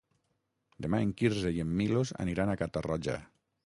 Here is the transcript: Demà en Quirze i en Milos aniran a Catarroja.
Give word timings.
Demà 0.85 1.03
en 1.09 1.13
Quirze 1.21 1.53
i 1.59 1.63
en 1.67 1.77
Milos 1.83 2.17
aniran 2.27 2.53
a 2.57 2.61
Catarroja. 2.65 3.25